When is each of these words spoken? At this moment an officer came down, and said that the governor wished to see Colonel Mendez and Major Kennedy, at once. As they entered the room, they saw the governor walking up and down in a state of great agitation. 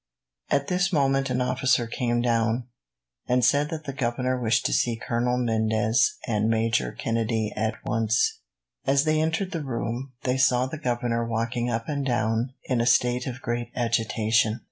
At 0.49 0.65
this 0.67 0.91
moment 0.91 1.29
an 1.29 1.41
officer 1.41 1.85
came 1.85 2.21
down, 2.21 2.65
and 3.27 3.45
said 3.45 3.69
that 3.69 3.83
the 3.83 3.93
governor 3.93 4.35
wished 4.41 4.65
to 4.65 4.73
see 4.73 4.95
Colonel 4.95 5.37
Mendez 5.37 6.15
and 6.25 6.49
Major 6.49 6.91
Kennedy, 6.91 7.53
at 7.55 7.75
once. 7.85 8.39
As 8.87 9.03
they 9.03 9.21
entered 9.21 9.51
the 9.51 9.63
room, 9.63 10.13
they 10.23 10.37
saw 10.39 10.65
the 10.65 10.79
governor 10.79 11.23
walking 11.23 11.69
up 11.69 11.87
and 11.87 12.03
down 12.03 12.53
in 12.63 12.81
a 12.81 12.87
state 12.87 13.27
of 13.27 13.43
great 13.43 13.69
agitation. 13.75 14.59